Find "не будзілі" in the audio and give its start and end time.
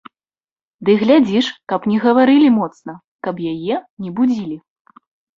4.07-4.57